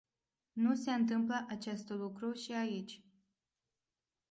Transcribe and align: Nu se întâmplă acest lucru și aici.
Nu 0.53 0.75
se 0.75 0.91
întâmplă 0.91 1.45
acest 1.49 1.89
lucru 1.89 2.33
și 2.33 2.51
aici. 2.51 3.01